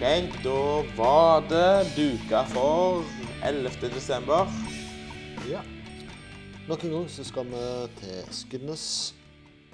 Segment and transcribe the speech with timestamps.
[0.00, 3.02] Henk, da var det duka for
[3.44, 3.90] 11.
[3.92, 4.48] desember.
[5.48, 5.60] Ja.
[6.68, 7.64] Nok en gang så skal vi
[8.00, 8.86] til Skudenes.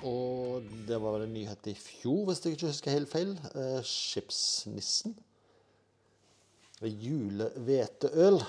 [0.07, 3.33] Og det var vel en nyhet i fjor, hvis jeg ikke husker helt feil.
[3.55, 5.15] Eh, skipsnissen.
[6.83, 8.41] Julehveteøl.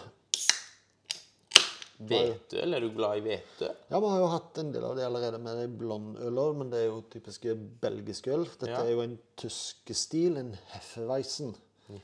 [1.97, 2.73] Hveteøl?
[2.77, 3.69] er du glad i hvete?
[3.89, 6.83] Ja, vi har jo hatt en del av det allerede med de blondøler, men det
[6.83, 8.43] er jo typiske belgiske øl.
[8.49, 8.83] Dette Ja.
[8.83, 11.55] er jo en tysk stil, en Hefeweisen.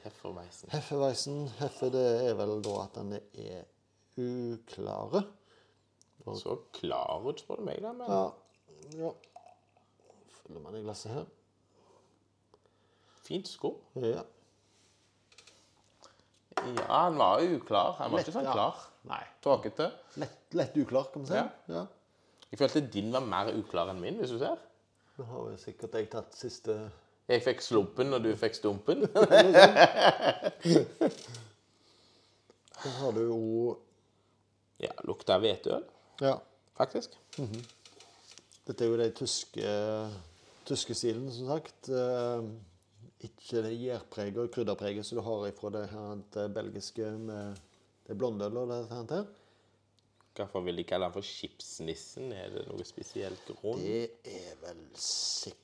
[0.03, 0.69] Hefferveisen.
[0.71, 3.65] Hefeweisen, Heffe, det er vel da at den er
[4.17, 5.23] uklare.
[6.39, 7.91] Så klar ut, spør du meg, da.
[7.97, 8.21] Men Ja.
[9.01, 9.09] ja.
[10.37, 11.25] Fyller man i glasset her.
[13.23, 13.73] fint sko.
[13.95, 14.23] Ja.
[16.63, 17.93] Ja, han var uklar.
[17.99, 18.53] Han var ikke sånn ja.
[18.55, 18.81] klar.
[19.09, 19.21] Nei.
[19.43, 19.89] Tåkete.
[20.21, 21.35] Lett, lett uklar, kan man si.
[21.39, 21.49] Ja.
[21.71, 21.85] Ja.
[22.51, 24.59] Jeg følte din var mer uklar enn min, hvis du ser.
[25.17, 26.75] Nå har jo sikkert jeg tatt siste
[27.31, 29.05] Jeg fikk slumpen, og du fikk stumpen.
[32.83, 33.77] Så har du jo
[34.83, 35.83] Ja, lukta hvetøl,
[36.19, 36.33] Ja.
[36.75, 37.13] faktisk.
[38.67, 39.63] Dette er jo den tyske,
[40.65, 41.89] tyske stilen, som sagt.
[41.89, 42.43] Eh,
[43.23, 47.55] ikke det gjærpreget og krydderpreget som du har ifra det her det belgiske med
[48.07, 49.25] det blondølet og det her.
[50.35, 52.31] Hvorfor vil de kalle den for skipsnissen?
[52.33, 53.79] Er det noe spesielt grunn?
[53.79, 55.59] Det er vel sikkert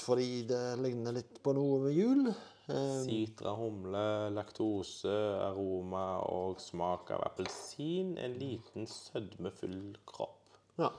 [0.00, 2.28] fordi det ligner litt på noe med jul.
[2.66, 5.12] Eh, Sitra, humle, laktose,
[5.44, 8.16] aroma og smak av appelsin.
[8.18, 10.60] En liten sødmefull kropp.
[10.80, 10.92] ja.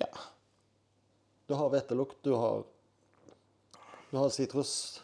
[0.00, 0.08] Ja.
[1.46, 2.64] Du har hvetelukt, du har
[4.10, 5.02] Du har sitrus.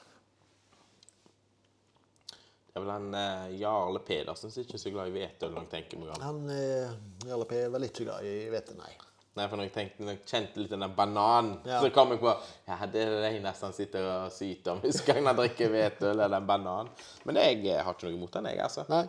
[2.68, 6.20] Det er vel han eh, Jarle Pedersen som ikke er så glad i om.
[6.22, 6.92] Han eh,
[7.28, 8.92] Jarle P er vel ikke glad i hvete, nei.
[9.38, 11.78] Nei, for når jeg, tenkte, når jeg kjente litt den der bananen, Ja.
[11.82, 12.32] så kom jeg på
[12.68, 16.14] Ja, det er det jeg nesten sitter og syter om hver gang jeg drikker hvetøl
[16.26, 16.90] eller en banan.
[17.24, 18.84] Men jeg har ikke noe imot den, jeg, altså.
[18.90, 19.04] Nei.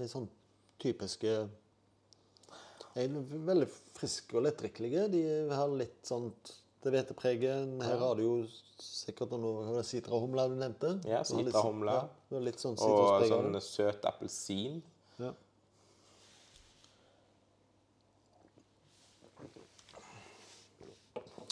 [0.00, 0.28] Er sånn
[0.80, 1.34] typiske
[2.96, 3.10] er
[3.50, 3.68] Veldig
[3.98, 5.04] friske og lettdrikkelige.
[5.12, 5.20] De
[5.52, 7.74] har litt sånt det hvetepreget.
[7.84, 8.34] Her har du jo
[8.80, 10.94] sikkert noe sitrahumle du nevnte.
[11.08, 11.98] Ja, Du sitrahumle.
[12.32, 14.80] Ja, litt sånn Og sånn søt appelsin.
[15.20, 15.34] Ja.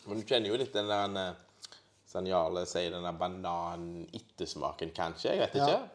[0.08, 1.36] Men du kjenner jo litt den der
[2.08, 5.34] sånn Jarle sier, den der banan-ettersmaken, kanskje.
[5.36, 5.66] Jeg vet Ja.
[5.68, 5.90] ikke.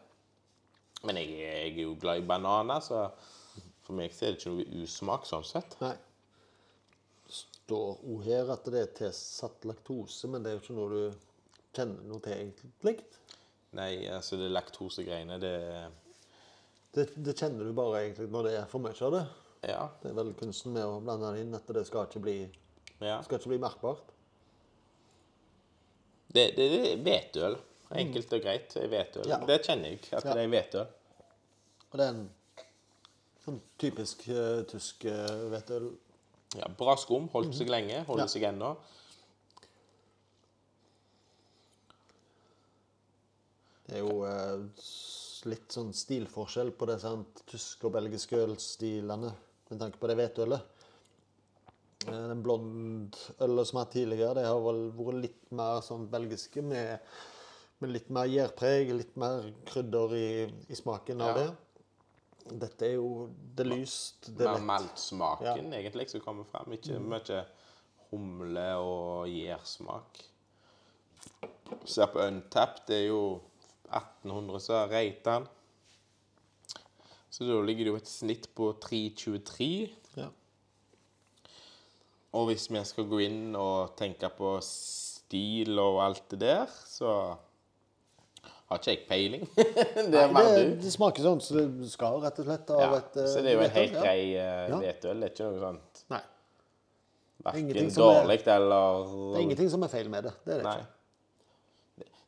[1.04, 3.10] Men jeg, jeg er jo glad i bananer, så
[3.84, 5.74] for meg så er det ikke noe usmak sånn sett.
[5.82, 5.96] Nei.
[7.28, 11.18] Står òg her at det er tilsatt laktose, men det er jo ikke noe du
[11.74, 12.96] kjenner noe til egentlig.
[13.74, 15.54] Nei, altså det laktosegreiene, det
[16.94, 19.22] Det, det kjenner du bare egentlig når det er for mye av det.
[19.66, 19.88] Ja.
[20.00, 22.36] Det er vel kunsten med å blande det inn at det skal ikke bli,
[23.00, 23.22] ja.
[23.22, 24.12] skal ikke bli merkbart.
[26.34, 27.56] Det, det, det er hvetøl.
[27.94, 28.74] Enkelt og greit.
[28.74, 29.28] Hvetøl.
[29.30, 29.38] Ja.
[29.46, 30.32] Det kjenner jeg, at Ja.
[30.34, 30.86] det er hvetøl.
[31.90, 32.24] Og det er en
[33.44, 35.84] sånn typisk uh, tysk uh.
[36.58, 37.28] Ja, bra skum.
[37.32, 38.02] Holdt seg lenge.
[38.08, 38.32] Holder Ja.
[38.32, 38.72] seg ennå.
[43.86, 44.64] Det er jo uh,
[45.50, 47.44] litt sånn stilforskjell på disse sant?
[47.50, 49.30] tyske og belgiske ølstilene
[49.70, 50.73] med tanke på det hvetølet.
[52.06, 56.98] Eh, Den blondølet som er tidligere, det har vel vært litt mer sånn belgiske med,
[57.80, 60.26] med litt mer gjærpreg, litt mer krydder i,
[60.68, 61.44] i smaken av Ja.
[61.44, 61.52] det.
[62.60, 65.78] Dette er jo det er lyst, det er Mer meltsmaken, ja.
[65.80, 66.74] egentlig som kommer frem.
[66.76, 67.38] Ikke mye
[68.10, 70.20] humle og gjærsmak.
[71.88, 73.40] Ser på Untap, det er jo
[73.88, 75.48] 1800 så rata den.
[77.32, 79.88] Så da ligger det jo et snitt på 3,23.
[82.34, 87.10] Og hvis vi skal gå inn og tenke på stil og alt det der, så
[88.70, 89.44] har ikke jeg peiling.
[90.12, 92.72] det Nei, det, det smaker sånn som det skal, rett og slett.
[92.74, 95.20] Av Ja, et, eh, så det er jo en helt grei uh, hvetøl.
[95.20, 96.22] Det er ikke noe sånt Nei.
[97.44, 100.34] verken er- dårlig eller Det er ingenting som er feil med det.
[100.46, 100.76] Det er det Nei.
[100.80, 100.90] ikke.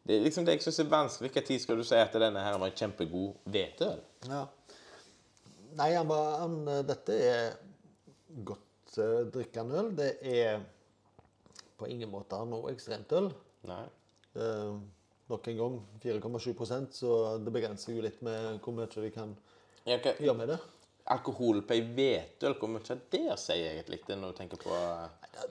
[0.06, 1.32] Det er liksom det jeg syns er vanskelig.
[1.32, 3.99] Hvilken tid skal du si at denne her var en kjempegod hvetøl?
[4.29, 4.44] Ja.
[5.76, 7.56] Nei, han var, han, eh, dette er
[8.47, 8.62] godt
[9.02, 9.93] uh, drikkende øl.
[9.98, 10.60] Det er
[11.76, 13.31] på ingen måte noe ekstremt øl.
[13.69, 13.84] Nei.
[14.37, 14.76] Eh,
[15.31, 17.10] nok en gang 4,7% så
[17.43, 19.34] det begrenser jo litt med hvor mye vi kan
[19.87, 20.58] Ja, gjøre med det.
[21.14, 24.75] Alkohol på ei hvetøl, hvor mye det sier egentlig det når du tenker på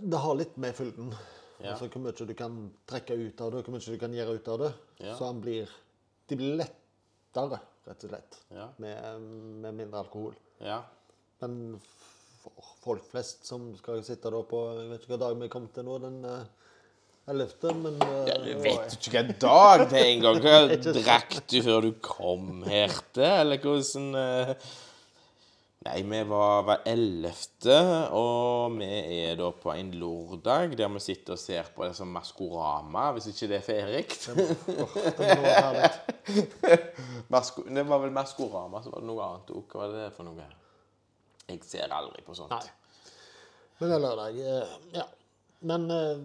[0.02, 1.14] Det har litt med fylden.
[1.62, 1.72] Ja.
[1.72, 2.58] Altså hvor mye du kan
[2.90, 4.72] trekke ut av det, hvor mye du kan gjøre ut av det.
[5.00, 5.16] Ja.
[5.16, 5.72] Så han blir
[6.28, 8.72] De blir lettere, rett og slett, Ja.
[8.82, 9.22] med,
[9.62, 10.34] med mindre alkohol.
[10.60, 10.80] Ja.
[11.42, 11.80] Men
[12.46, 15.68] for folk flest som skal sitte da på Jeg vet ikke hva dag vi kom
[15.74, 16.46] til nå, den eh,
[17.26, 20.42] 11., men uh, Ja, du vet jo ikke hvilken dag det er engang.
[20.46, 20.58] Hva
[20.94, 24.74] drakk du før du kom her til, eller hvordan uh...
[25.86, 27.76] Nei, vi var hver ellevte,
[28.18, 28.88] og vi
[29.20, 33.28] er da på en lørdag der vi sitter og ser på det som Maskorama, hvis
[33.30, 34.02] ikke det er.
[34.74, 34.96] Åh,
[37.78, 39.62] det var vel Maskorama, så var det noe annet òg.
[39.70, 40.48] Hva var det for noe?
[41.50, 42.52] Jeg ser aldri på sånt.
[42.52, 42.72] Nei.
[43.80, 44.40] Men det er lørdag.
[44.40, 45.06] eh, Ja.
[45.66, 46.22] Men uh,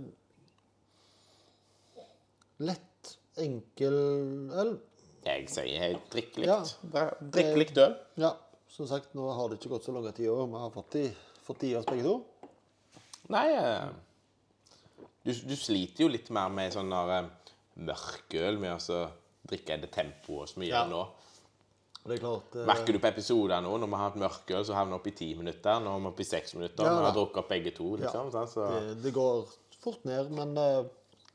[2.66, 3.96] lett, enkel
[4.62, 4.72] øl.
[5.24, 6.48] Jeg sier helt drikk likt.
[6.94, 7.04] Ja.
[7.20, 7.94] Drikk likt øl.
[8.20, 8.32] Ja,
[8.72, 10.46] som sagt, nå har det ikke gått så lang tid i år.
[10.50, 11.04] Vi har fått de,
[11.44, 12.14] fått oss begge to.
[13.30, 13.90] Nei eh,
[15.22, 17.28] du, du sliter jo litt mer med sånn der
[17.86, 19.02] mørkøl med å
[19.50, 20.86] drikke i det tempoet som vi Ja.
[20.90, 21.04] nå.
[22.10, 24.74] Det er klart eh, Merker du på episoder nå, når vi har hatt mørkøl, så
[24.76, 25.80] havner vi opp i ti minutter.
[25.84, 26.86] Nå er vi oppe i seks minutter.
[26.88, 28.30] Ja, vi har drukket opp begge to, liksom.
[28.34, 28.46] Ja.
[28.50, 29.44] Så, det, det går
[29.80, 30.80] fort ned, men eh,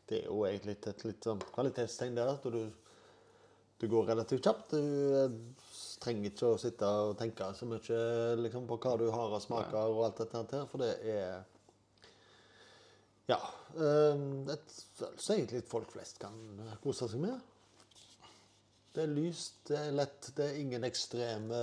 [0.10, 2.34] det er jo egentlig et litt sånn kvalitetstegn der.
[2.36, 2.60] At du,
[3.82, 4.76] du går relativt kjapt.
[4.76, 5.40] Du eh,
[6.04, 8.00] trenger ikke å sitte og tenke så mye
[8.44, 11.44] liksom, på hva du har av smaker og alt dette her, for det er
[13.32, 13.40] Ja.
[13.80, 14.76] eh, Et
[15.18, 16.36] så egentlig folk flest kan
[16.84, 17.40] kose seg med.
[18.96, 21.58] Det er lyst, det er lett, det er ingen ekstreme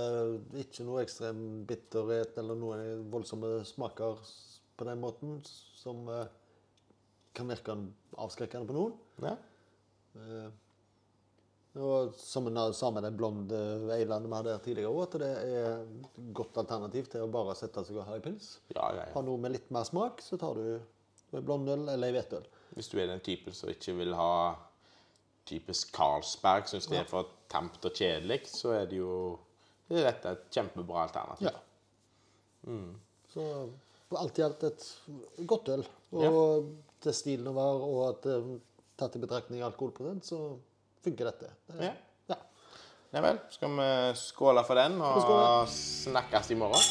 [0.61, 4.21] Ikke noe ekstrem bitterhet eller noen voldsomme smaker
[4.77, 6.27] på den måten som eh,
[7.33, 7.75] kan virke
[8.21, 8.99] avskrekkende på noen.
[9.25, 9.37] ja.
[10.17, 10.51] Eh,
[11.81, 13.59] og som en sa med den blonde
[13.95, 17.55] eilanden vi hadde her tidligere, også, at det er et godt alternativ til å bare
[17.57, 18.49] sette seg og ha en pils.
[18.75, 19.13] Ja, ja, ja.
[19.15, 20.67] Har noe med litt mer smak, så tar du
[21.33, 22.45] en blondøl eller en hvetøl.
[22.77, 24.35] Hvis du er den typen som ikke vil ha
[25.45, 29.13] typisk Carlsberg, syns det er for tamt og kjedelig, så er det jo
[29.89, 31.49] det er dette et kjempebra alternativ.
[31.49, 32.77] Ja.
[33.33, 33.43] Så
[34.17, 34.85] alt i alt et
[35.49, 35.83] godt øl.
[36.13, 36.69] Og
[37.03, 38.53] til stilen å være, og at eh,
[38.99, 40.39] tatt i betraktning alkoholprosent, så
[41.03, 41.51] funker dette.
[41.67, 41.91] Det, Ja.
[42.31, 42.39] ja.
[43.13, 43.41] Ja vel.
[43.53, 46.87] Skal vi skåle for den og snakkes i morgen?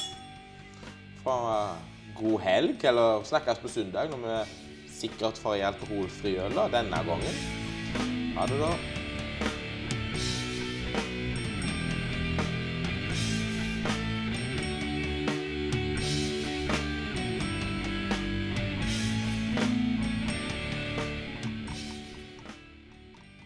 [1.23, 1.73] For
[2.19, 4.39] god helg, eller snakkes på søndag når vi
[5.01, 7.62] sikkert får i alkoholfri øl denne gangen.
[8.35, 9.02] Ha det, da.